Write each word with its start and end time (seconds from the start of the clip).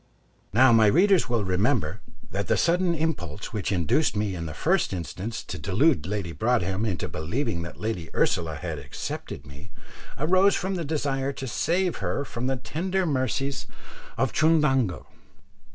Now 0.51 0.71
my 0.71 0.87
readers 0.87 1.29
will 1.29 1.43
remember 1.43 2.01
that 2.31 2.47
the 2.47 2.57
sudden 2.57 2.95
impulse 2.95 3.53
which 3.53 3.71
induced 3.71 4.15
me 4.15 4.33
in 4.33 4.47
the 4.47 4.53
first 4.55 4.93
instance 4.93 5.43
to 5.43 5.59
delude 5.59 6.07
Lady 6.07 6.31
Broadhem 6.31 6.85
into 6.87 7.07
believing 7.07 7.61
that 7.61 7.79
Lady 7.79 8.09
Ursula 8.15 8.55
had 8.55 8.79
accepted 8.79 9.45
me, 9.45 9.69
arose 10.17 10.55
from 10.55 10.73
the 10.73 10.83
desire 10.83 11.31
to 11.33 11.47
save 11.47 11.97
her 11.97 12.25
from 12.25 12.47
the 12.47 12.57
tender 12.57 13.05
mercies 13.05 13.67
of 14.17 14.33
Chundango. 14.33 15.05